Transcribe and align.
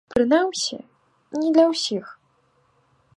Прынамсі, 0.13 0.79
не 1.41 1.47
для 1.57 1.65
ўсіх. 1.73 2.05